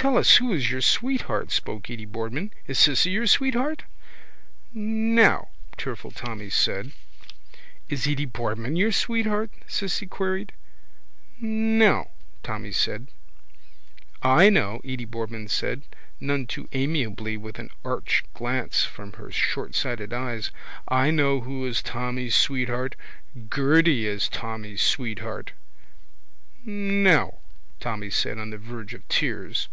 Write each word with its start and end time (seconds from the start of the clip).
—Tell 0.00 0.16
us 0.16 0.36
who 0.36 0.52
is 0.52 0.70
your 0.70 0.80
sweetheart, 0.80 1.50
spoke 1.50 1.90
Edy 1.90 2.04
Boardman. 2.04 2.52
Is 2.68 2.78
Cissy 2.78 3.10
your 3.10 3.26
sweetheart? 3.26 3.82
—Nao, 4.72 5.48
tearful 5.76 6.12
Tommy 6.12 6.50
said. 6.50 6.92
—Is 7.88 8.06
Edy 8.06 8.24
Boardman 8.24 8.76
your 8.76 8.92
sweetheart? 8.92 9.50
Cissy 9.66 10.06
queried. 10.06 10.52
—Nao, 11.40 12.10
Tommy 12.44 12.70
said. 12.70 13.08
—I 14.22 14.48
know, 14.50 14.80
Edy 14.84 15.04
Boardman 15.04 15.48
said 15.48 15.82
none 16.20 16.46
too 16.46 16.68
amiably 16.70 17.36
with 17.36 17.58
an 17.58 17.70
arch 17.84 18.22
glance 18.34 18.84
from 18.84 19.14
her 19.14 19.32
shortsighted 19.32 20.12
eyes. 20.12 20.52
I 20.86 21.10
know 21.10 21.40
who 21.40 21.66
is 21.66 21.82
Tommy's 21.82 22.36
sweetheart. 22.36 22.94
Gerty 23.50 24.06
is 24.06 24.28
Tommy's 24.28 24.80
sweetheart. 24.80 25.54
—Nao, 26.64 27.38
Tommy 27.80 28.10
said 28.10 28.38
on 28.38 28.50
the 28.50 28.58
verge 28.58 28.94
of 28.94 29.06
tears. 29.08 29.66